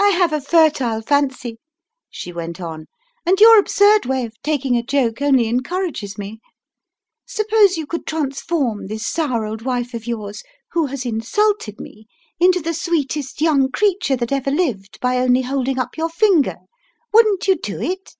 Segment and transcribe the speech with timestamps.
[0.00, 1.58] "I have a fertile fancy,"
[2.08, 2.86] she went on,
[3.26, 6.40] "and your absurd way of taking a joke only encourages me!
[7.26, 12.06] Suppose you could transform this sour old wife of yours, who has insulted me,
[12.40, 16.56] into the sweetest young creature that ever lived by only holding up your finger,
[17.12, 18.16] wouldn't you do it?"